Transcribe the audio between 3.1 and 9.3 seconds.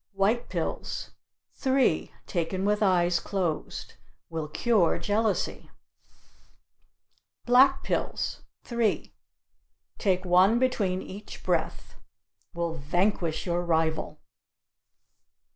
closed. Will cure jealousy. Black pills three